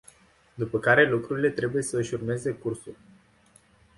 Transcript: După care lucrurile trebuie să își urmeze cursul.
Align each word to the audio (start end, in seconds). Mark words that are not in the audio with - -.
După 0.53 0.79
care 0.79 1.09
lucrurile 1.09 1.49
trebuie 1.49 1.81
să 1.83 1.97
își 1.97 2.13
urmeze 2.13 2.51
cursul. 2.51 2.95